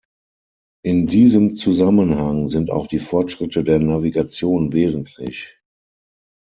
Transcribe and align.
In 0.83 1.05
diesem 1.05 1.57
Zusammenhang 1.57 2.47
sind 2.47 2.71
auch 2.71 2.87
die 2.87 2.97
Fortschritte 2.97 3.63
der 3.63 3.77
Navigation 3.77 4.73
wesentlich. 4.73 5.59